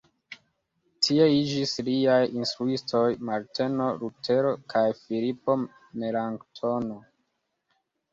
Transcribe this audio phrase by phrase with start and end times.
[1.07, 5.57] Tie iĝis liaj instruistoj Marteno Lutero kaj Filipo
[6.05, 6.99] Melanktono.